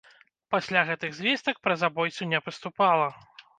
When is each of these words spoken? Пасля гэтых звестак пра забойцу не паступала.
Пасля 0.55 0.81
гэтых 0.87 1.13
звестак 1.19 1.61
пра 1.69 1.77
забойцу 1.83 2.31
не 2.35 2.43
паступала. 2.49 3.07